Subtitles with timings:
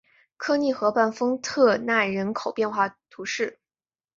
[0.35, 3.59] 科尼河畔丰特奈人口变化图示